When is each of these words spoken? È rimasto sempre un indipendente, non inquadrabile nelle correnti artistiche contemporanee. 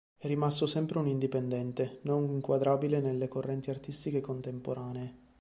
È 0.17 0.25
rimasto 0.25 0.65
sempre 0.65 0.97
un 0.97 1.05
indipendente, 1.05 1.99
non 2.05 2.27
inquadrabile 2.27 3.01
nelle 3.01 3.27
correnti 3.27 3.69
artistiche 3.69 4.19
contemporanee. 4.19 5.19